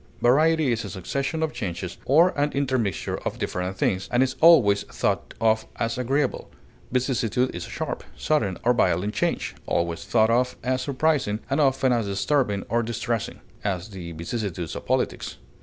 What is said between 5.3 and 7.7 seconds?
of as agreeable. Vicissitude is